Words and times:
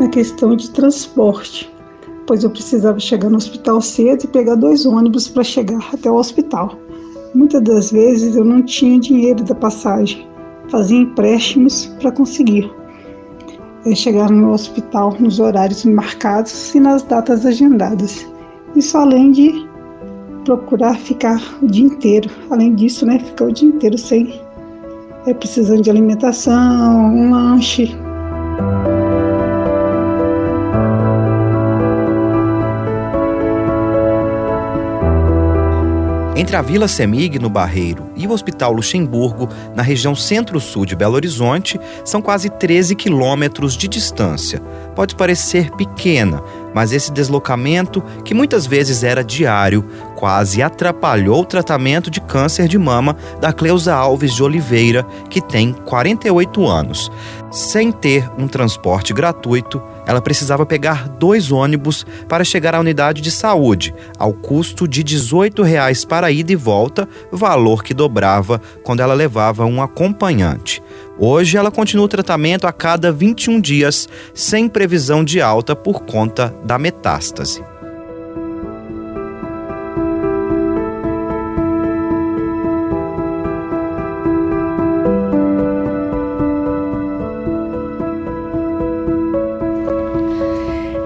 Na 0.00 0.08
questão 0.10 0.56
de 0.56 0.70
transporte, 0.70 1.70
pois 2.26 2.44
eu 2.44 2.50
precisava 2.50 2.98
chegar 2.98 3.28
no 3.30 3.36
hospital 3.36 3.80
cedo 3.80 4.24
e 4.24 4.28
pegar 4.28 4.54
dois 4.54 4.86
ônibus 4.86 5.28
para 5.28 5.44
chegar 5.44 5.86
até 5.92 6.10
o 6.10 6.14
hospital. 6.14 6.78
Muitas 7.34 7.62
das 7.62 7.92
vezes 7.92 8.34
eu 8.36 8.44
não 8.44 8.62
tinha 8.62 8.98
dinheiro 8.98 9.44
da 9.44 9.54
passagem, 9.54 10.26
fazia 10.70 10.98
empréstimos 10.98 11.86
para 12.00 12.12
conseguir 12.12 12.70
é 13.86 13.94
chegar 13.94 14.30
no 14.30 14.52
hospital 14.52 15.14
nos 15.20 15.38
horários 15.38 15.84
marcados 15.84 16.74
e 16.74 16.80
nas 16.80 17.02
datas 17.02 17.46
agendadas. 17.46 18.26
Isso 18.74 18.98
além 18.98 19.30
de 19.30 19.67
procurar 20.48 20.96
ficar 20.96 21.38
o 21.60 21.66
dia 21.66 21.84
inteiro. 21.84 22.30
Além 22.50 22.74
disso, 22.74 23.04
né, 23.04 23.18
ficar 23.18 23.44
o 23.44 23.52
dia 23.52 23.68
inteiro 23.68 23.98
sem 23.98 24.40
é, 25.26 25.34
precisando 25.34 25.82
de 25.82 25.90
alimentação, 25.90 27.14
um 27.14 27.30
lanche. 27.30 27.94
Entre 36.34 36.56
a 36.56 36.62
Vila 36.62 36.88
Semig, 36.88 37.38
no 37.38 37.50
Barreiro, 37.50 38.08
e 38.16 38.26
o 38.26 38.30
Hospital 38.30 38.72
Luxemburgo, 38.72 39.48
na 39.74 39.82
região 39.82 40.14
centro-sul 40.14 40.86
de 40.86 40.96
Belo 40.96 41.14
Horizonte, 41.14 41.78
são 42.04 42.22
quase 42.22 42.48
13 42.48 42.94
quilômetros 42.94 43.76
de 43.76 43.86
distância. 43.86 44.62
Pode 44.94 45.14
parecer 45.14 45.70
pequena, 45.72 46.42
mas 46.78 46.92
esse 46.92 47.10
deslocamento, 47.10 48.00
que 48.24 48.32
muitas 48.32 48.64
vezes 48.64 49.02
era 49.02 49.24
diário, 49.24 49.84
quase 50.14 50.62
atrapalhou 50.62 51.42
o 51.42 51.44
tratamento 51.44 52.08
de 52.08 52.20
câncer 52.20 52.68
de 52.68 52.78
mama 52.78 53.16
da 53.40 53.52
Cleusa 53.52 53.92
Alves 53.92 54.32
de 54.32 54.44
Oliveira, 54.44 55.02
que 55.28 55.40
tem 55.40 55.72
48 55.72 56.68
anos. 56.68 57.10
Sem 57.50 57.90
ter 57.90 58.30
um 58.38 58.46
transporte 58.46 59.12
gratuito, 59.12 59.82
ela 60.06 60.20
precisava 60.20 60.64
pegar 60.64 61.08
dois 61.08 61.50
ônibus 61.50 62.06
para 62.28 62.44
chegar 62.44 62.76
à 62.76 62.78
unidade 62.78 63.20
de 63.20 63.32
saúde, 63.32 63.92
ao 64.16 64.32
custo 64.32 64.86
de 64.86 65.02
18 65.02 65.64
reais 65.64 66.04
para 66.04 66.30
ida 66.30 66.52
e 66.52 66.56
volta, 66.56 67.08
valor 67.32 67.82
que 67.82 67.92
dobrava 67.92 68.62
quando 68.84 69.00
ela 69.00 69.14
levava 69.14 69.64
um 69.64 69.82
acompanhante. 69.82 70.80
Hoje 71.18 71.56
ela 71.56 71.70
continua 71.70 72.04
o 72.04 72.08
tratamento 72.08 72.66
a 72.66 72.72
cada 72.72 73.10
21 73.10 73.60
dias, 73.60 74.08
sem 74.32 74.68
previsão 74.68 75.24
de 75.24 75.40
alta 75.40 75.74
por 75.74 76.04
conta 76.04 76.54
da 76.64 76.78
metástase. 76.78 77.62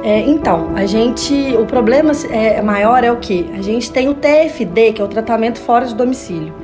É, 0.04 0.18
então, 0.18 0.72
a 0.76 0.84
gente, 0.84 1.32
o 1.56 1.64
problema 1.64 2.12
é, 2.30 2.60
maior 2.60 3.02
é 3.02 3.10
o 3.10 3.16
que? 3.16 3.48
A 3.56 3.62
gente 3.62 3.90
tem 3.90 4.10
o 4.10 4.14
TFD, 4.14 4.92
que 4.92 5.00
é 5.00 5.04
o 5.04 5.08
tratamento 5.08 5.58
fora 5.58 5.86
de 5.86 5.94
domicílio. 5.94 6.61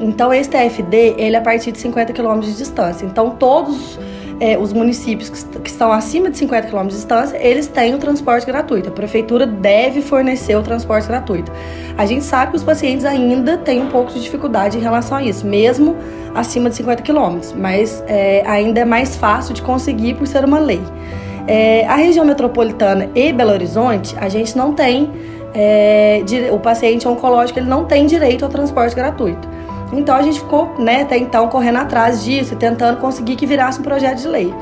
Então, 0.00 0.32
esse 0.32 0.50
TFD, 0.50 1.14
ele 1.16 1.36
é 1.36 1.38
a 1.38 1.42
partir 1.42 1.72
de 1.72 1.78
50 1.78 2.12
km 2.12 2.40
de 2.40 2.56
distância. 2.56 3.04
Então, 3.04 3.30
todos 3.30 3.98
é, 4.40 4.58
os 4.58 4.72
municípios 4.72 5.30
que, 5.30 5.60
que, 5.60 5.70
estão 5.70 5.90
acima 5.90 6.30
de 6.30 6.38
50 6.38 6.68
km 6.68 6.82
de 6.82 6.94
distância, 6.94 7.36
eles 7.36 7.66
têm 7.66 7.94
o 7.94 7.98
transporte 7.98 8.46
gratuito. 8.46 8.88
A 8.88 8.92
prefeitura 8.92 9.46
deve 9.46 10.02
fornecer 10.02 10.56
o 10.56 10.62
transporte 10.62 11.08
gratuito. 11.08 11.50
A 11.96 12.04
gente 12.04 12.24
sabe 12.24 12.50
que 12.50 12.56
os 12.56 12.62
pacientes 12.62 13.04
ainda 13.04 13.56
têm 13.56 13.80
um 13.80 13.88
pouco 13.88 14.12
de 14.12 14.20
dificuldade 14.20 14.76
em 14.76 14.80
relação 14.80 15.16
a 15.16 15.22
isso, 15.22 15.46
mesmo 15.46 15.96
acima 16.34 16.68
de 16.68 16.76
50 16.76 17.02
km, 17.02 17.38
mas 17.56 18.04
é, 18.06 18.42
ainda 18.46 18.80
é 18.80 18.84
mais 18.84 19.16
fácil 19.16 19.54
de 19.54 19.62
conseguir 19.62 20.14
por 20.14 20.26
ser 20.26 20.44
uma 20.44 20.58
lei. 20.58 20.82
É, 21.48 21.86
a 21.86 21.96
região 21.96 22.24
metropolitana 22.24 23.08
e 23.14 23.32
Belo 23.32 23.52
Horizonte, 23.52 24.14
a 24.18 24.28
gente 24.28 24.56
não 24.56 24.74
tem, 24.74 25.10
é, 25.54 26.22
o 26.52 26.58
paciente 26.58 27.08
oncológico 27.08 27.58
ele 27.58 27.68
não 27.68 27.84
tem 27.84 28.04
direito 28.04 28.44
ao 28.44 28.50
transporte 28.50 28.94
gratuito. 28.94 29.55
Então 29.92 30.14
a 30.16 30.22
gente 30.22 30.40
ficou, 30.40 30.74
né, 30.78 31.02
até 31.02 31.16
então 31.16 31.48
correndo 31.48 31.78
atrás 31.78 32.24
disso, 32.24 32.56
tentando 32.56 33.00
conseguir 33.00 33.36
que 33.36 33.46
virasse 33.46 33.80
um 33.80 33.82
projeto 33.82 34.18
de 34.18 34.28
lei. 34.28 34.54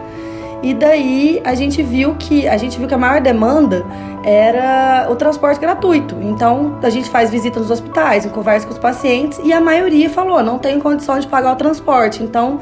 E 0.63 0.73
daí 0.73 1.43
a 1.45 1.55
gente 1.55 1.83
viu 1.83 2.15
que 2.15 2.49
a 2.49 2.57
gente 2.57 2.79
viu 2.79 2.89
que 2.89 2.95
a 2.95 2.99
maior 2.99 3.21
demanda 3.21 3.85
era 4.25 5.07
o 5.11 5.15
transporte 5.15 5.61
gratuito. 5.61 6.17
Então 6.23 6.79
a 6.83 6.89
gente 6.89 7.11
faz 7.11 7.31
visita 7.31 7.61
nos 7.61 7.71
hospitais, 7.71 8.25
conversa 8.27 8.67
com 8.67 8.73
os 8.73 8.79
pacientes 8.79 9.39
e 9.45 9.53
a 9.53 9.61
maioria 9.61 10.09
falou 10.09 10.43
não 10.43 10.59
tenho 10.59 10.81
condição 10.81 11.19
de 11.19 11.27
pagar 11.27 11.53
o 11.53 11.57
transporte. 11.57 12.23
Então 12.23 12.61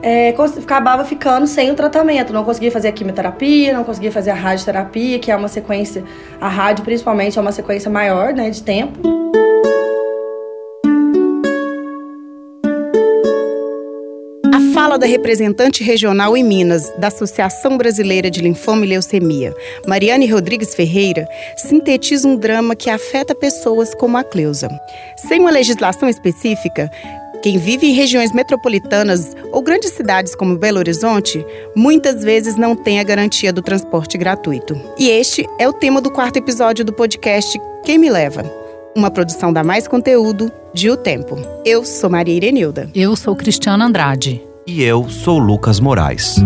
é, 0.00 0.32
acabava 0.62 1.04
ficando 1.04 1.46
sem 1.48 1.72
o 1.72 1.74
tratamento. 1.74 2.32
Não 2.32 2.44
conseguia 2.44 2.70
fazer 2.70 2.86
a 2.86 2.92
quimioterapia, 2.92 3.72
não 3.72 3.82
conseguia 3.82 4.12
fazer 4.12 4.30
a 4.30 4.34
radioterapia, 4.34 5.18
que 5.18 5.30
é 5.32 5.36
uma 5.36 5.48
sequência, 5.48 6.04
a 6.40 6.48
rádio 6.48 6.84
principalmente 6.84 7.36
é 7.36 7.42
uma 7.42 7.52
sequência 7.52 7.90
maior 7.90 8.32
né, 8.32 8.48
de 8.48 8.62
tempo. 8.62 9.19
Fala 14.90 14.98
da 14.98 15.06
representante 15.06 15.84
regional 15.84 16.36
em 16.36 16.42
Minas 16.42 16.92
da 16.98 17.06
Associação 17.06 17.78
Brasileira 17.78 18.28
de 18.28 18.40
Linfoma 18.40 18.84
e 18.84 18.88
Leucemia, 18.88 19.54
Mariane 19.86 20.26
Rodrigues 20.26 20.74
Ferreira, 20.74 21.28
sintetiza 21.56 22.26
um 22.26 22.34
drama 22.34 22.74
que 22.74 22.90
afeta 22.90 23.32
pessoas 23.32 23.94
como 23.94 24.16
a 24.16 24.24
Cleusa. 24.24 24.68
Sem 25.16 25.38
uma 25.38 25.52
legislação 25.52 26.08
específica, 26.08 26.90
quem 27.40 27.56
vive 27.56 27.86
em 27.86 27.92
regiões 27.92 28.32
metropolitanas 28.32 29.36
ou 29.52 29.62
grandes 29.62 29.92
cidades 29.92 30.34
como 30.34 30.58
Belo 30.58 30.78
Horizonte, 30.78 31.46
muitas 31.76 32.24
vezes 32.24 32.56
não 32.56 32.74
tem 32.74 32.98
a 32.98 33.04
garantia 33.04 33.52
do 33.52 33.62
transporte 33.62 34.18
gratuito. 34.18 34.76
E 34.98 35.08
este 35.08 35.48
é 35.60 35.68
o 35.68 35.72
tema 35.72 36.00
do 36.00 36.10
quarto 36.10 36.36
episódio 36.38 36.84
do 36.84 36.92
podcast 36.92 37.56
Quem 37.84 37.96
Me 37.96 38.10
Leva? 38.10 38.42
Uma 38.96 39.08
produção 39.08 39.52
da 39.52 39.62
Mais 39.62 39.86
Conteúdo 39.86 40.50
de 40.74 40.90
O 40.90 40.96
Tempo. 40.96 41.38
Eu 41.64 41.84
sou 41.84 42.10
Maria 42.10 42.34
Irenilda. 42.34 42.90
Eu 42.92 43.14
sou 43.14 43.36
Cristiana 43.36 43.84
Andrade. 43.84 44.49
E 44.72 44.84
eu 44.84 45.08
sou 45.08 45.36
Lucas 45.36 45.80
Moraes. 45.80 46.36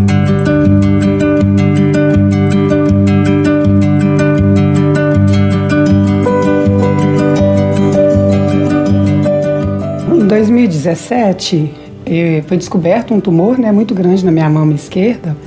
Em 10.11 10.27
2017, 10.27 11.71
eh, 12.03 12.43
foi 12.47 12.57
descoberto 12.57 13.13
um 13.13 13.19
tumor 13.19 13.59
né, 13.59 13.71
muito 13.71 13.93
grande 13.93 14.25
na 14.25 14.31
minha 14.31 14.49
mama 14.49 14.73
esquerda. 14.73 15.37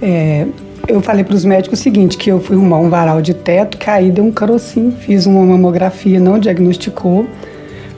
É, 0.00 0.46
eu 0.88 1.02
falei 1.02 1.22
para 1.22 1.34
os 1.34 1.44
médicos 1.44 1.78
o 1.78 1.82
seguinte, 1.82 2.16
que 2.16 2.32
eu 2.32 2.40
fui 2.40 2.56
arrumar 2.56 2.78
um 2.78 2.88
varal 2.88 3.20
de 3.20 3.34
teto, 3.34 3.76
caí, 3.76 4.10
deu 4.10 4.24
um 4.24 4.32
carocinho, 4.32 4.92
fiz 4.92 5.26
uma 5.26 5.44
mamografia, 5.44 6.18
não 6.18 6.38
diagnosticou, 6.38 7.26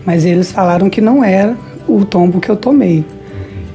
mas 0.05 0.25
eles 0.25 0.51
falaram 0.51 0.91
que 0.91 1.01
não 1.01 1.23
era 1.23 1.57
o 1.87 2.05
tombo 2.05 2.41
que 2.41 2.51
eu 2.51 2.57
tomei. 2.57 3.05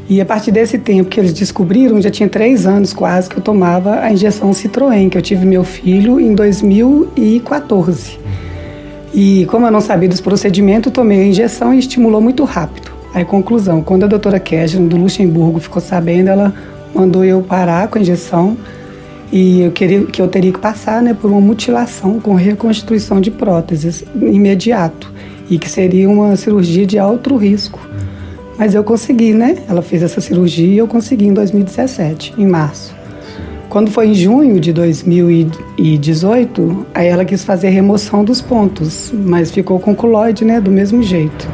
E 0.07 0.21
a 0.21 0.25
partir 0.25 0.51
desse 0.51 0.77
tempo 0.77 1.09
que 1.09 1.19
eles 1.19 1.33
descobriram, 1.33 1.99
já 1.99 2.11
tinha 2.11 2.29
três 2.29 2.67
anos 2.67 2.93
quase 2.93 3.27
que 3.27 3.38
eu 3.38 3.41
tomava 3.41 4.01
a 4.01 4.11
injeção 4.11 4.51
Citroën, 4.51 5.09
que 5.09 5.17
eu 5.17 5.21
tive 5.21 5.45
meu 5.45 5.63
filho 5.63 6.19
em 6.19 6.35
2014. 6.35 8.19
E 9.13 9.45
como 9.45 9.65
eu 9.65 9.71
não 9.71 9.81
sabia 9.81 10.07
dos 10.07 10.21
procedimentos, 10.21 10.91
tomei 10.91 11.21
a 11.21 11.25
injeção 11.25 11.73
e 11.73 11.79
estimulou 11.79 12.21
muito 12.21 12.44
rápido. 12.44 12.91
Aí, 13.13 13.25
conclusão, 13.25 13.81
quando 13.81 14.03
a 14.03 14.07
doutora 14.07 14.39
Keshen 14.39 14.88
do 14.88 14.97
Luxemburgo 14.97 15.59
ficou 15.59 15.81
sabendo, 15.81 16.29
ela 16.29 16.53
mandou 16.94 17.23
eu 17.23 17.41
parar 17.41 17.88
com 17.88 17.97
a 17.97 18.01
injeção 18.01 18.57
e 19.31 19.61
eu 19.61 19.71
queria 19.71 20.05
que 20.05 20.21
eu 20.21 20.27
teria 20.27 20.51
que 20.51 20.59
passar 20.59 21.01
né, 21.01 21.13
por 21.13 21.31
uma 21.31 21.41
mutilação 21.41 22.19
com 22.19 22.35
reconstituição 22.35 23.19
de 23.19 23.31
próteses 23.31 24.03
imediato 24.15 25.11
e 25.49 25.57
que 25.57 25.69
seria 25.69 26.09
uma 26.09 26.35
cirurgia 26.35 26.85
de 26.85 27.00
alto 27.00 27.35
risco. 27.38 27.80
Mas 28.57 28.74
eu 28.74 28.84
consegui, 28.84 29.34
né? 29.34 29.57
Ela 29.68 29.81
fez 29.81 30.02
essa 30.02 30.22
cirurgia 30.22 30.68
e 30.68 30.78
eu 30.78 30.88
consegui 30.88 31.28
em 31.28 31.34
2017, 31.34 32.36
em 32.38 32.48
março. 32.48 32.96
Quando 33.69 33.92
foi 33.92 34.07
em 34.07 34.13
junho 34.13 34.57
de 34.60 34.72
2018, 34.72 36.86
aí 36.94 37.07
ela 37.07 37.25
quis 37.25 37.44
fazer 37.44 37.68
a 37.68 37.72
remoção 37.72 38.24
dos 38.24 38.42
pontos, 38.42 39.12
mas 39.13 39.52
ficou 39.52 39.78
com 39.80 39.94
culoide, 39.94 40.46
né, 40.46 40.62
do 40.62 40.72
mesmo 40.72 41.04
jeito. 41.04 41.46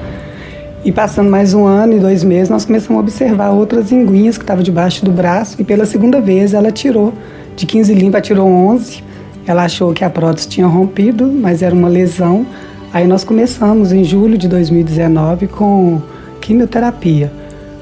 E 0.85 0.91
passando 0.91 1.31
mais 1.31 1.55
um 1.55 1.65
ano 1.65 1.97
e 1.97 1.99
dois 1.99 2.23
meses, 2.23 2.49
nós 2.49 2.65
começamos 2.65 2.97
a 2.97 3.01
observar 3.01 3.49
outras 3.49 3.91
linguinhas 3.91 4.37
que 4.37 4.43
estavam 4.43 4.63
debaixo 4.63 5.03
do 5.03 5.11
braço 5.11 5.55
e 5.59 5.63
pela 5.63 5.85
segunda 5.85 6.21
vez 6.21 6.53
ela 6.53 6.71
tirou, 6.71 7.13
de 7.55 7.65
15 7.65 7.93
limpas 7.93 8.25
tirou 8.25 8.47
11. 8.47 9.03
Ela 9.47 9.63
achou 9.63 9.91
que 9.93 10.03
a 10.03 10.09
prótese 10.09 10.47
tinha 10.47 10.67
rompido, 10.67 11.25
mas 11.25 11.63
era 11.63 11.73
uma 11.73 11.87
lesão. 11.87 12.45
Aí 12.93 13.07
nós 13.07 13.23
começamos 13.23 13.91
em 13.91 14.03
julho 14.03 14.37
de 14.37 14.47
2019 14.47 15.47
com 15.47 15.99
quimioterapia. 16.41 17.31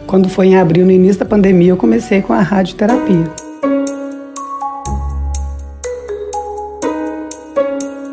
Quando 0.06 0.28
foi 0.28 0.48
em 0.48 0.58
abril, 0.58 0.86
no 0.86 0.92
início 0.92 1.20
da 1.20 1.26
pandemia, 1.26 1.72
eu 1.72 1.78
comecei 1.78 2.22
com 2.22 2.34
a 2.34 2.42
radioterapia. 2.42 3.26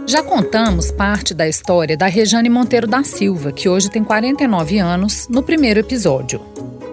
Já 0.06 0.22
contamos 0.22 0.93
parte 0.93 1.34
da 1.34 1.48
história 1.48 1.96
da 1.96 2.06
Rejane 2.06 2.48
Monteiro 2.48 2.87
da 2.87 3.02
Silva, 3.02 3.50
que 3.50 3.69
hoje 3.69 3.90
tem 3.90 4.04
49 4.04 4.78
anos, 4.78 5.26
no 5.28 5.43
primeiro 5.43 5.81
episódio. 5.81 6.40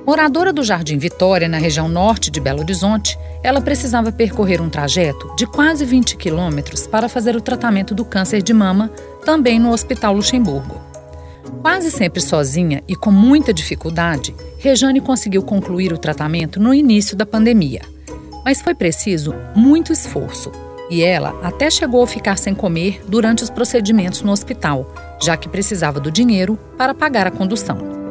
Moradora 0.05 0.51
do 0.51 0.63
Jardim 0.63 0.97
Vitória, 0.97 1.47
na 1.47 1.57
região 1.57 1.87
norte 1.87 2.29
de 2.29 2.41
Belo 2.41 2.59
Horizonte, 2.61 3.17
ela 3.41 3.61
precisava 3.61 4.11
percorrer 4.11 4.61
um 4.61 4.69
trajeto 4.69 5.33
de 5.37 5.45
quase 5.45 5.85
20 5.85 6.17
quilômetros 6.17 6.87
para 6.87 7.07
fazer 7.07 7.35
o 7.35 7.41
tratamento 7.41 7.93
do 7.93 8.03
câncer 8.03 8.41
de 8.41 8.53
mama, 8.53 8.89
também 9.23 9.59
no 9.59 9.71
Hospital 9.71 10.13
Luxemburgo. 10.13 10.92
Quase 11.61 11.91
sempre 11.91 12.21
sozinha 12.21 12.83
e 12.87 12.95
com 12.95 13.11
muita 13.11 13.53
dificuldade, 13.53 14.35
Rejane 14.57 15.01
conseguiu 15.01 15.43
concluir 15.43 15.93
o 15.93 15.97
tratamento 15.97 16.59
no 16.59 16.73
início 16.73 17.15
da 17.15 17.25
pandemia. 17.25 17.81
Mas 18.45 18.61
foi 18.61 18.75
preciso 18.75 19.33
muito 19.55 19.93
esforço 19.93 20.51
e 20.89 21.01
ela 21.01 21.39
até 21.41 21.69
chegou 21.69 22.03
a 22.03 22.07
ficar 22.07 22.37
sem 22.37 22.53
comer 22.53 23.01
durante 23.07 23.43
os 23.43 23.49
procedimentos 23.49 24.21
no 24.21 24.31
hospital, 24.31 24.93
já 25.21 25.37
que 25.37 25.49
precisava 25.49 25.99
do 25.99 26.11
dinheiro 26.11 26.59
para 26.77 26.93
pagar 26.93 27.25
a 27.25 27.31
condução. 27.31 28.02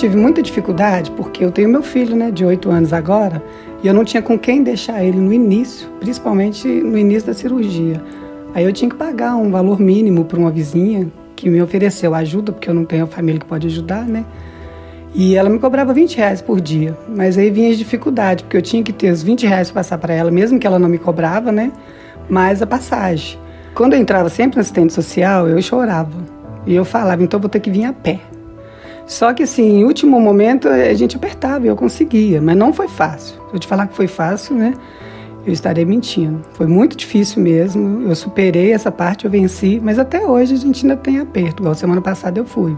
Tive 0.00 0.16
muita 0.16 0.42
dificuldade 0.42 1.10
porque 1.10 1.44
eu 1.44 1.52
tenho 1.52 1.68
meu 1.68 1.82
filho, 1.82 2.16
né, 2.16 2.30
de 2.30 2.42
8 2.42 2.70
anos 2.70 2.90
agora, 2.90 3.42
e 3.82 3.86
eu 3.86 3.92
não 3.92 4.02
tinha 4.02 4.22
com 4.22 4.38
quem 4.38 4.62
deixar 4.62 5.04
ele 5.04 5.18
no 5.18 5.30
início, 5.30 5.90
principalmente 6.00 6.66
no 6.66 6.96
início 6.96 7.26
da 7.26 7.34
cirurgia. 7.34 8.02
Aí 8.54 8.64
eu 8.64 8.72
tinha 8.72 8.88
que 8.88 8.96
pagar 8.96 9.36
um 9.36 9.50
valor 9.50 9.78
mínimo 9.78 10.24
para 10.24 10.38
uma 10.38 10.50
vizinha 10.50 11.06
que 11.36 11.50
me 11.50 11.60
ofereceu 11.60 12.14
ajuda, 12.14 12.50
porque 12.50 12.70
eu 12.70 12.74
não 12.74 12.86
tenho 12.86 13.04
a 13.04 13.06
família 13.06 13.38
que 13.38 13.44
pode 13.44 13.66
ajudar, 13.66 14.06
né? 14.06 14.24
E 15.14 15.36
ela 15.36 15.50
me 15.50 15.58
cobrava 15.58 15.92
20 15.92 16.16
reais 16.16 16.40
por 16.40 16.60
dia. 16.60 16.96
Mas 17.08 17.36
aí 17.36 17.50
vinha 17.50 17.70
as 17.70 17.76
dificuldades, 17.76 18.42
porque 18.42 18.56
eu 18.56 18.62
tinha 18.62 18.82
que 18.82 18.92
ter 18.92 19.10
os 19.10 19.22
20 19.22 19.46
reais 19.46 19.70
para 19.70 19.80
passar 19.80 19.98
para 19.98 20.14
ela, 20.14 20.30
mesmo 20.30 20.58
que 20.58 20.66
ela 20.66 20.78
não 20.78 20.88
me 20.88 20.98
cobrava, 20.98 21.52
né? 21.52 21.72
Mais 22.28 22.62
a 22.62 22.66
passagem. 22.66 23.38
Quando 23.74 23.92
eu 23.94 24.00
entrava 24.00 24.28
sempre 24.30 24.56
no 24.56 24.62
assistente 24.62 24.92
social, 24.92 25.46
eu 25.46 25.60
chorava. 25.60 26.16
E 26.66 26.74
eu 26.74 26.84
falava, 26.84 27.22
então 27.22 27.38
vou 27.38 27.50
ter 27.50 27.60
que 27.60 27.70
vir 27.70 27.84
a 27.84 27.92
pé. 27.92 28.20
Só 29.10 29.34
que 29.34 29.42
assim, 29.42 29.80
em 29.80 29.84
último 29.84 30.20
momento 30.20 30.68
a 30.68 30.94
gente 30.94 31.16
apertava 31.16 31.66
eu 31.66 31.74
conseguia, 31.74 32.40
mas 32.40 32.56
não 32.56 32.72
foi 32.72 32.86
fácil. 32.86 33.34
Se 33.48 33.56
eu 33.56 33.58
te 33.58 33.66
falar 33.66 33.88
que 33.88 33.96
foi 33.96 34.06
fácil, 34.06 34.54
né? 34.54 34.72
Eu 35.44 35.52
estarei 35.52 35.84
mentindo. 35.84 36.42
Foi 36.52 36.68
muito 36.68 36.96
difícil 36.96 37.42
mesmo. 37.42 38.08
Eu 38.08 38.14
superei 38.14 38.72
essa 38.72 38.92
parte, 38.92 39.24
eu 39.24 39.30
venci, 39.30 39.80
mas 39.82 39.98
até 39.98 40.24
hoje 40.24 40.54
a 40.54 40.56
gente 40.56 40.86
ainda 40.86 40.96
tem 40.96 41.18
aperto. 41.18 41.60
Igual 41.60 41.74
semana 41.74 42.00
passada 42.00 42.38
eu 42.38 42.44
fui. 42.44 42.76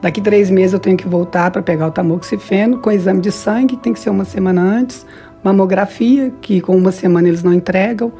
Daqui 0.00 0.22
três 0.22 0.48
meses 0.48 0.72
eu 0.72 0.80
tenho 0.80 0.96
que 0.96 1.06
voltar 1.06 1.50
para 1.50 1.60
pegar 1.60 1.88
o 1.88 1.90
tamoxifeno 1.90 2.78
com 2.78 2.90
exame 2.90 3.20
de 3.20 3.30
sangue, 3.30 3.76
tem 3.76 3.92
que 3.92 4.00
ser 4.00 4.08
uma 4.08 4.24
semana 4.24 4.62
antes, 4.62 5.04
mamografia, 5.44 6.32
que 6.40 6.62
com 6.62 6.74
uma 6.74 6.90
semana 6.90 7.28
eles 7.28 7.42
não 7.42 7.52
entregam. 7.52 8.10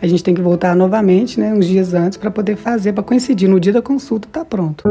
A 0.00 0.06
gente 0.06 0.24
tem 0.24 0.34
que 0.34 0.40
voltar 0.40 0.74
novamente, 0.74 1.38
né, 1.38 1.52
uns 1.52 1.66
dias 1.66 1.92
antes, 1.92 2.16
para 2.16 2.30
poder 2.30 2.56
fazer, 2.56 2.94
para 2.94 3.04
coincidir 3.04 3.50
no 3.50 3.60
dia 3.60 3.74
da 3.74 3.82
consulta, 3.82 4.26
tá 4.32 4.46
pronto. 4.46 4.82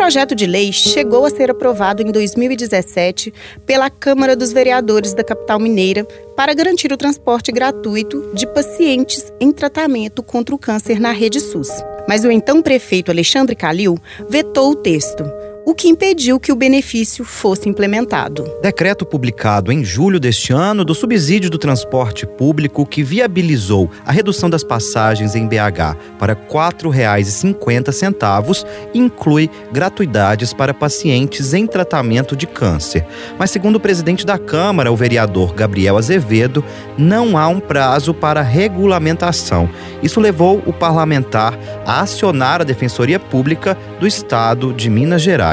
Projeto 0.00 0.34
de 0.34 0.46
lei 0.46 0.72
chegou 0.72 1.26
a 1.26 1.30
ser 1.30 1.50
aprovado 1.50 2.02
em 2.02 2.10
2017 2.10 3.34
pela 3.66 3.90
Câmara 3.90 4.34
dos 4.34 4.50
Vereadores 4.50 5.12
da 5.12 5.22
capital 5.22 5.60
mineira 5.60 6.04
para 6.34 6.54
garantir 6.54 6.90
o 6.90 6.96
transporte 6.96 7.52
gratuito 7.52 8.30
de 8.32 8.46
pacientes 8.46 9.30
em 9.38 9.52
tratamento 9.52 10.22
contra 10.22 10.54
o 10.54 10.58
câncer 10.58 10.98
na 10.98 11.12
rede 11.12 11.38
SUS. 11.38 11.68
Mas 12.08 12.24
o 12.24 12.30
então 12.30 12.62
prefeito 12.62 13.10
Alexandre 13.10 13.54
Calil 13.54 13.98
vetou 14.26 14.70
o 14.70 14.74
texto 14.74 15.22
o 15.64 15.74
que 15.74 15.88
impediu 15.88 16.40
que 16.40 16.52
o 16.52 16.56
benefício 16.56 17.24
fosse 17.24 17.68
implementado. 17.68 18.50
Decreto 18.62 19.04
publicado 19.04 19.70
em 19.70 19.84
julho 19.84 20.18
deste 20.18 20.52
ano 20.52 20.84
do 20.84 20.94
subsídio 20.94 21.50
do 21.50 21.58
transporte 21.58 22.26
público 22.26 22.86
que 22.86 23.02
viabilizou 23.02 23.90
a 24.04 24.12
redução 24.12 24.48
das 24.48 24.64
passagens 24.64 25.34
em 25.34 25.46
BH 25.46 25.96
para 26.18 26.34
R$ 26.34 26.40
4,50 26.50 28.66
inclui 28.94 29.50
gratuidades 29.72 30.52
para 30.52 30.74
pacientes 30.74 31.54
em 31.54 31.66
tratamento 31.66 32.36
de 32.36 32.46
câncer. 32.46 33.04
Mas 33.38 33.50
segundo 33.50 33.76
o 33.76 33.80
presidente 33.80 34.24
da 34.24 34.38
Câmara, 34.38 34.92
o 34.92 34.96
vereador 34.96 35.54
Gabriel 35.54 35.96
Azevedo, 35.96 36.64
não 36.96 37.36
há 37.36 37.48
um 37.48 37.60
prazo 37.60 38.14
para 38.14 38.42
regulamentação. 38.42 39.68
Isso 40.02 40.20
levou 40.20 40.62
o 40.66 40.72
parlamentar 40.72 41.58
a 41.86 42.00
acionar 42.00 42.60
a 42.60 42.64
Defensoria 42.64 43.18
Pública 43.18 43.76
do 43.98 44.06
Estado 44.06 44.72
de 44.72 44.88
Minas 44.88 45.22
Gerais. 45.22 45.49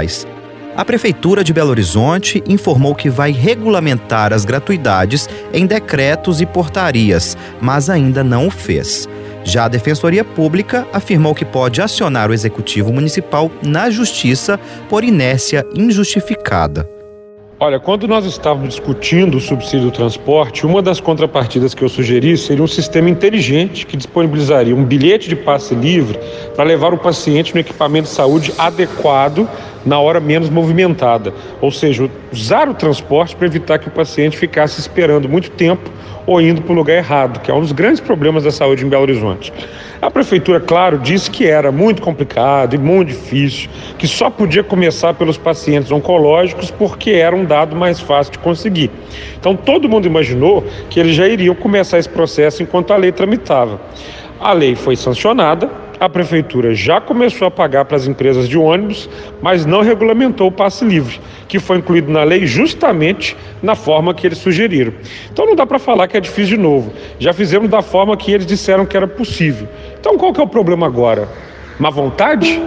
A 0.76 0.86
Prefeitura 0.86 1.44
de 1.44 1.52
Belo 1.52 1.72
Horizonte 1.72 2.44
informou 2.48 2.94
que 2.94 3.10
vai 3.10 3.32
regulamentar 3.32 4.32
as 4.32 4.46
gratuidades 4.46 5.28
em 5.52 5.66
decretos 5.66 6.40
e 6.40 6.46
portarias, 6.46 7.36
mas 7.60 7.90
ainda 7.90 8.24
não 8.24 8.46
o 8.46 8.52
fez. 8.52 9.10
Já 9.44 9.66
a 9.66 9.70
Defensoria 9.70 10.24
Pública 10.24 10.86
afirmou 10.94 11.34
que 11.34 11.46
pode 11.46 11.82
acionar 11.82 12.30
o 12.30 12.34
Executivo 12.34 12.94
Municipal 12.94 13.50
na 13.64 13.90
Justiça 13.90 14.60
por 14.88 15.04
inércia 15.04 15.66
injustificada. 15.74 16.88
Olha, 17.60 17.80
quando 17.80 18.08
nós 18.08 18.24
estávamos 18.24 18.76
discutindo 18.76 19.38
o 19.38 19.42
subsídio 19.42 19.86
do 19.86 19.92
transporte, 19.92 20.64
uma 20.64 20.80
das 20.80 21.00
contrapartidas 21.00 21.74
que 21.74 21.84
eu 21.84 21.90
sugeri 21.90 22.38
seria 22.38 22.64
um 22.64 22.68
sistema 22.68 23.10
inteligente 23.10 23.84
que 23.84 23.98
disponibilizaria 23.98 24.76
um 24.76 24.86
bilhete 24.86 25.28
de 25.28 25.36
passe 25.36 25.74
livre 25.74 26.20
para 26.56 26.66
levar 26.66 26.94
o 26.94 27.00
paciente 27.00 27.56
no 27.56 27.60
equipamento 27.60 28.10
de 28.10 28.14
saúde 28.14 28.54
adequado 28.60 29.50
na 29.88 30.00
hora 30.00 30.19
menos 30.19 30.50
movimentada. 30.50 31.34
Ou 31.62 31.72
seja, 31.72 32.10
usar 32.31 32.69
o 32.69 32.74
transporte 32.74 33.36
para 33.36 33.48
evitar 33.48 33.80
que 33.80 33.88
o 33.88 33.92
paciente 33.92 34.38
ficasse 34.38 34.80
esperando 34.80 35.30
muito 35.30 35.50
tempo 35.50 35.89
ou 36.25 36.42
indo 36.42 36.62
para 36.62 36.74
o 36.74 36.75
lugar 36.75 36.98
errado, 36.98 37.39
que 37.39 37.50
é 37.50 37.54
um 37.54 37.62
dos 37.62 37.72
grandes 37.72 38.01
problemas 38.01 38.44
da 38.44 38.51
saúde 38.51 38.86
em 38.86 38.89
Belo 38.89 39.04
Horizonte. 39.04 39.54
A 40.01 40.12
prefeitura, 40.12 40.60
claro, 40.60 41.00
disse 41.00 41.31
que 41.31 41.48
era 41.48 41.72
muito 41.72 42.01
complicado 42.01 42.75
e 42.75 42.78
muito 42.78 43.07
difícil, 43.07 43.69
que 43.98 44.07
só 44.07 44.30
podia 44.30 44.63
começar 44.63 45.13
pelos 45.13 45.38
pacientes 45.38 45.90
oncológicos 45.90 46.69
porque 46.69 47.12
era 47.12 47.36
um 47.36 47.45
dado 47.45 47.75
mais 47.75 48.00
fácil 48.00 48.33
de 48.33 48.40
conseguir. 48.40 48.92
Então 49.40 49.56
todo 49.56 49.88
mundo 49.88 50.06
imaginou 50.06 50.66
que 50.90 51.00
eles 51.00 51.16
já 51.16 51.28
iriam 51.28 51.56
começar 51.56 51.98
esse 51.98 52.10
processo 52.10 52.62
enquanto 52.62 52.92
a 52.92 52.98
lei 52.98 53.12
tramitava. 53.12 53.80
A 54.40 54.51
lei 54.54 54.75
foi 54.75 54.95
sancionada, 54.95 55.87
a 56.00 56.08
prefeitura 56.08 56.74
já 56.74 57.02
começou 57.02 57.48
a 57.48 57.52
pagar 57.52 57.86
para 57.86 57.98
as 57.98 58.08
empresas 58.08 58.48
de 58.48 58.58
ônibus, 58.58 59.10
mas 59.42 59.66
não 59.66 59.82
regulamentou 59.82 60.48
o 60.48 60.52
passe 60.52 60.86
livre, 60.86 61.20
que 61.48 61.60
foi 61.60 61.78
incluído 61.78 62.12
na 62.12 62.24
lei 62.24 62.46
justamente 62.46 63.36
na 63.62 63.76
forma 63.76 64.14
que 64.14 64.28
eles 64.28 64.38
sugeriram. 64.38 64.94
Então 65.31 65.45
não 65.45 65.56
dá 65.56 65.66
para 65.66 65.80
falar 65.80 66.07
que 66.07 66.18
é 66.18 66.19
difícil 66.19 66.57
de 66.57 66.64
novo. 66.64 66.94
Já 67.19 67.33
fizemos 67.33 67.69
da 67.69 67.81
forma 67.81 68.16
que 68.16 68.31
eles 68.31 68.45
disseram 68.45 68.86
que 68.86 68.95
era 68.95 69.07
possível. 69.07 69.68
Então 70.00 70.18
qual 70.18 70.33
que 70.33 70.40
é 70.40 70.44
o 70.44 70.48
problema 70.48 70.86
agora? 70.86 71.28
Má 71.80 71.90
vontade? 71.90 72.60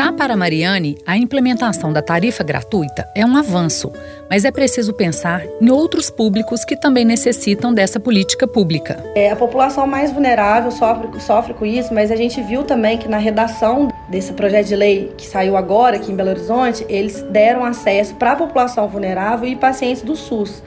Já 0.00 0.10
para 0.10 0.34
Mariane, 0.34 0.96
a 1.04 1.14
implementação 1.18 1.92
da 1.92 2.00
tarifa 2.00 2.42
gratuita 2.42 3.06
é 3.14 3.22
um 3.22 3.36
avanço, 3.36 3.92
mas 4.30 4.46
é 4.46 4.50
preciso 4.50 4.94
pensar 4.94 5.44
em 5.60 5.68
outros 5.68 6.08
públicos 6.08 6.64
que 6.64 6.74
também 6.74 7.04
necessitam 7.04 7.70
dessa 7.70 8.00
política 8.00 8.48
pública. 8.48 9.04
É, 9.14 9.30
a 9.30 9.36
população 9.36 9.86
mais 9.86 10.10
vulnerável 10.10 10.70
sofre, 10.70 11.20
sofre 11.20 11.52
com 11.52 11.66
isso, 11.66 11.92
mas 11.92 12.10
a 12.10 12.16
gente 12.16 12.40
viu 12.40 12.64
também 12.64 12.96
que 12.96 13.10
na 13.10 13.18
redação 13.18 13.88
desse 14.08 14.32
projeto 14.32 14.68
de 14.68 14.76
lei 14.76 15.12
que 15.18 15.26
saiu 15.26 15.54
agora 15.54 15.96
aqui 15.96 16.10
em 16.10 16.16
Belo 16.16 16.30
Horizonte, 16.30 16.82
eles 16.88 17.20
deram 17.24 17.62
acesso 17.62 18.14
para 18.14 18.32
a 18.32 18.36
população 18.36 18.88
vulnerável 18.88 19.46
e 19.46 19.54
pacientes 19.54 20.00
do 20.00 20.16
SUS. 20.16 20.62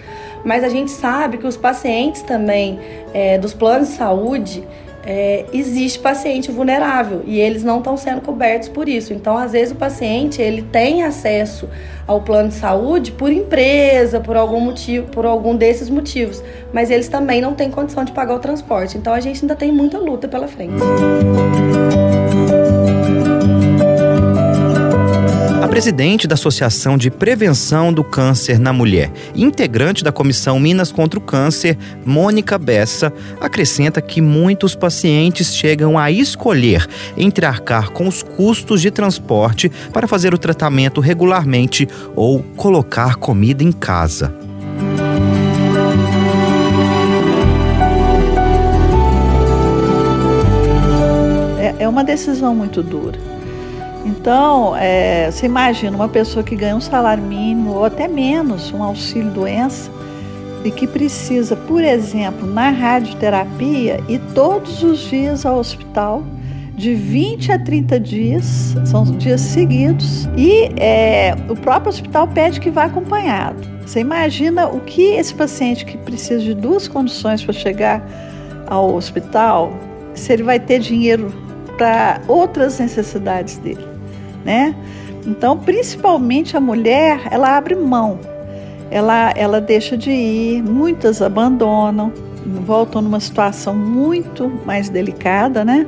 Mas 0.46 0.64
a 0.64 0.70
gente 0.70 0.92
sabe 0.92 1.40
que 1.40 1.48
os 1.48 1.58
pacientes 1.58 2.22
também 2.22 2.80
é, 3.16 3.40
dos 3.40 3.52
planos 3.52 3.88
de 3.88 3.96
saúde 3.96 4.64
é, 5.06 5.46
existe 5.52 6.00
paciente 6.00 6.52
vulnerável 6.52 7.24
e 7.26 7.40
eles 7.40 7.64
não 7.64 7.80
estão 7.80 7.98
sendo 7.98 8.22
cobertos 8.22 8.70
por 8.70 8.88
isso. 8.88 9.14
Então, 9.14 9.38
às 9.38 9.52
vezes 9.52 9.74
o 9.74 9.76
paciente 9.76 10.42
ele 10.42 10.62
tem 10.62 11.04
acesso 11.04 11.70
ao 12.08 12.22
plano 12.22 12.50
de 12.50 12.56
saúde 12.56 13.12
por 13.12 13.32
empresa, 13.32 14.20
por 14.20 14.36
algum 14.36 14.60
motivo, 14.60 15.08
por 15.08 15.26
algum 15.26 15.56
desses 15.56 15.90
motivos, 15.90 16.44
mas 16.72 16.90
eles 16.90 17.08
também 17.08 17.42
não 17.42 17.54
têm 17.54 17.70
condição 17.70 18.04
de 18.04 18.12
pagar 18.12 18.36
o 18.36 18.40
transporte. 18.40 18.98
Então, 18.98 19.14
a 19.14 19.20
gente 19.20 19.42
ainda 19.42 19.56
tem 19.56 19.72
muita 19.72 19.98
luta 19.98 20.28
pela 20.28 20.48
frente. 20.48 20.74
presidente 25.84 26.30
da 26.30 26.36
Associação 26.36 26.98
de 26.98 27.12
Prevenção 27.12 27.92
do 27.92 28.06
Câncer 28.06 28.58
na 28.58 28.72
Mulher 28.72 29.12
e 29.36 29.44
integrante 29.44 30.02
da 30.02 30.14
Comissão 30.14 30.58
Minas 30.58 30.94
contra 30.94 31.20
o 31.20 31.22
Câncer, 31.22 31.78
Mônica 32.06 32.58
Bessa, 32.58 33.12
acrescenta 33.42 34.02
que 34.02 34.22
muitos 34.22 34.76
pacientes 34.76 35.54
chegam 35.54 36.00
a 36.00 36.10
escolher 36.10 36.88
entre 37.18 37.46
arcar 37.46 37.92
com 37.92 38.08
os 38.08 38.24
custos 38.24 38.82
de 38.82 38.92
transporte 38.92 39.70
para 39.92 40.08
fazer 40.08 40.34
o 40.34 40.38
tratamento 40.38 41.02
regularmente 41.02 41.86
ou 42.16 42.42
colocar 42.56 43.18
comida 43.18 43.62
em 43.62 43.74
casa. 43.74 44.34
É, 51.60 51.84
é 51.84 51.90
uma 51.90 52.06
decisão 52.06 52.56
muito 52.56 52.82
dura 52.82 53.33
então, 54.06 54.76
é, 54.76 55.32
você 55.32 55.46
imagina 55.46 55.96
uma 55.96 56.10
pessoa 56.10 56.44
que 56.44 56.56
ganha 56.56 56.76
um 56.76 56.82
salário 56.82 57.24
mínimo 57.24 57.76
ou 57.76 57.86
até 57.86 58.08
menos, 58.08 58.72
um 58.74 58.84
auxílio 58.84 59.32
doença, 59.32 59.90
e 60.64 60.72
que 60.72 60.88
precisa, 60.88 61.56
por 61.56 61.84
exemplo, 61.84 62.48
na 62.48 62.70
radioterapia 62.70 64.00
e 64.08 64.18
todos 64.34 64.82
os 64.84 65.00
dias 65.00 65.46
ao 65.46 65.58
hospital, 65.58 66.24
de 66.76 66.96
20 66.96 67.52
a 67.52 67.60
30 67.60 68.00
dias, 68.00 68.76
são 68.86 69.04
dias 69.04 69.42
seguidos, 69.42 70.28
e 70.36 70.72
é, 70.78 71.36
o 71.48 71.56
próprio 71.56 71.90
hospital 71.90 72.28
pede 72.28 72.60
que 72.60 72.72
vá 72.72 72.86
acompanhado. 72.86 73.62
Você 73.86 74.00
imagina 74.00 74.68
o 74.68 74.80
que 74.80 75.14
esse 75.14 75.34
paciente 75.34 75.86
que 75.86 75.98
precisa 75.98 76.42
de 76.42 76.54
duas 76.54 76.88
condições 76.88 77.44
para 77.44 77.54
chegar 77.54 78.04
ao 78.68 78.96
hospital, 78.96 79.72
se 80.16 80.34
ele 80.34 80.44
vai 80.44 80.60
ter 80.60 80.80
dinheiro 80.80 81.32
para 81.78 82.22
outras 82.28 82.80
necessidades 82.80 83.58
dele, 83.58 83.86
né? 84.44 84.76
Então, 85.26 85.58
principalmente 85.58 86.58
a 86.58 86.60
mulher, 86.60 87.22
ela 87.32 87.58
abre 87.58 87.76
mão, 87.76 88.20
ela, 88.92 89.32
ela 89.36 89.62
deixa 89.62 89.98
de 89.98 90.12
ir, 90.12 90.62
muitas 90.62 91.22
abandonam, 91.22 92.12
voltam 92.46 93.02
numa 93.02 93.20
situação 93.20 93.74
muito 93.76 94.52
mais 94.66 94.90
delicada, 94.90 95.64
né? 95.64 95.88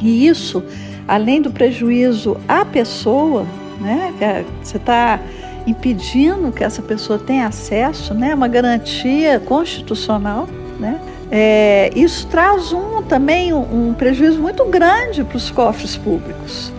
E 0.00 0.26
isso, 0.26 0.62
além 1.06 1.42
do 1.42 1.50
prejuízo 1.50 2.36
à 2.48 2.64
pessoa, 2.64 3.44
né? 3.80 4.44
Você 4.62 4.76
está 4.76 5.20
impedindo 5.66 6.52
que 6.52 6.62
essa 6.62 6.82
pessoa 6.82 7.18
tenha 7.18 7.46
acesso, 7.46 8.14
né? 8.14 8.34
Uma 8.34 8.48
garantia 8.48 9.40
constitucional, 9.40 10.48
né? 10.78 11.00
É, 11.30 11.90
isso 11.96 12.26
traz 12.28 12.72
um 12.72 13.02
também 13.02 13.52
um, 13.52 13.88
um 13.88 13.94
prejuízo 13.94 14.40
muito 14.40 14.64
grande 14.66 15.24
para 15.24 15.36
os 15.36 15.50
cofres 15.50 15.96
públicos. 15.96 16.72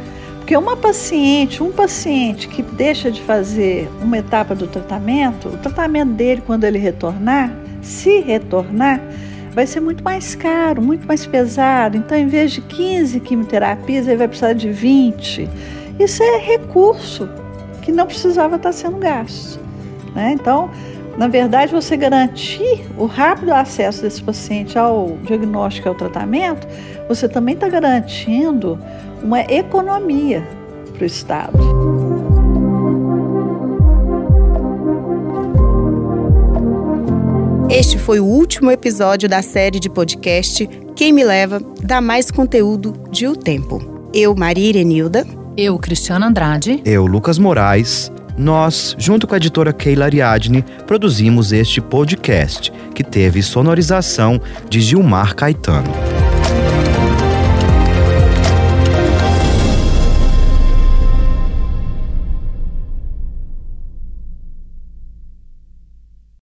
Porque 0.46 0.56
uma 0.56 0.78
paciente, 0.78 1.64
um 1.64 1.72
paciente 1.72 2.48
que 2.48 2.62
deixa 2.62 3.10
de 3.10 3.20
fazer 3.20 3.90
uma 4.00 4.20
etapa 4.20 4.54
do 4.54 4.68
tratamento, 4.68 5.48
o 5.48 5.58
tratamento 5.58 6.12
dele, 6.12 6.44
quando 6.46 6.66
ele 6.66 6.78
retornar, 6.78 7.52
se 7.82 8.20
retornar, 8.20 9.02
vai 9.54 9.66
ser 9.66 9.80
muito 9.80 10.04
mais 10.04 10.36
caro, 10.36 10.84
muito 10.84 11.08
mais 11.08 11.26
pesado. 11.26 11.98
Então, 11.98 12.16
em 12.16 12.28
vez 12.28 12.52
de 12.52 12.62
15 12.62 13.20
quimioterapias, 13.22 14.08
ele 14.08 14.18
vai 14.18 14.28
precisar 14.28 14.54
de 14.54 14.70
20. 14.70 15.50
Isso 16.00 16.22
é 16.22 16.38
recurso 16.38 17.28
que 17.82 17.92
não 17.92 18.06
precisava 18.06 18.58
estar 18.58 18.72
sendo 18.72 18.98
gasto. 18.98 19.60
Né? 20.14 20.34
Então, 20.34 20.70
na 21.18 21.28
verdade, 21.28 21.74
você 21.74 21.98
garantir 21.98 22.86
o 23.00 23.08
rápido 23.08 23.52
acesso 23.52 24.04
desse 24.04 24.22
paciente 24.22 24.78
ao 24.78 25.18
diagnóstico 25.24 25.88
e 25.88 25.90
ao 25.90 25.96
tratamento, 25.96 26.68
você 27.08 27.28
também 27.28 27.56
está 27.56 27.68
garantindo 27.68 28.78
uma 29.26 29.42
economia 29.42 30.48
para 30.94 31.02
o 31.02 31.06
Estado. 31.06 31.58
Este 37.68 37.98
foi 37.98 38.20
o 38.20 38.26
último 38.26 38.70
episódio 38.70 39.28
da 39.28 39.42
série 39.42 39.80
de 39.80 39.90
podcast 39.90 40.70
Quem 40.96 41.12
Me 41.12 41.24
Leva 41.24 41.60
dá 41.82 42.00
mais 42.00 42.30
conteúdo 42.30 42.94
de 43.10 43.28
O 43.28 43.36
Tempo. 43.36 44.10
Eu, 44.14 44.36
Maria 44.36 44.70
Irenilda. 44.70 45.26
Eu, 45.58 45.80
Cristiana 45.80 46.28
Andrade. 46.28 46.80
Eu, 46.86 47.08
Lucas 47.08 47.40
Moraes. 47.40 48.12
Nós, 48.38 48.96
junto 49.00 49.26
com 49.26 49.34
a 49.34 49.38
editora 49.38 49.74
Keila 49.74 50.06
Ariadne, 50.06 50.64
produzimos 50.86 51.52
este 51.52 51.82
podcast, 51.82 52.72
que 52.94 53.04
teve 53.04 53.42
sonorização 53.42 54.40
de 54.70 54.82
Gilmar 54.82 55.36
Caetano. 55.36 56.15